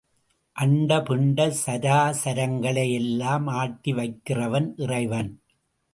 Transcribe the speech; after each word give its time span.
அண்ட 0.55 0.97
பிண்ட 0.97 1.39
சராசரங்களை 1.65 2.85
எல்லாம் 2.93 3.47
ஆட்டி 3.47 3.93
வைக்கிறான் 3.93 4.73
இறைவன். 4.77 5.31